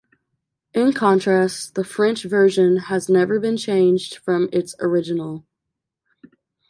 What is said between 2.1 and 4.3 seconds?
version has never been changed